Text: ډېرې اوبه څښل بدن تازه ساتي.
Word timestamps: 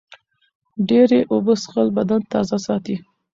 ډېرې 0.89 1.19
اوبه 1.31 1.53
څښل 1.61 1.87
بدن 1.97 2.21
تازه 2.31 2.57
ساتي. 2.65 2.95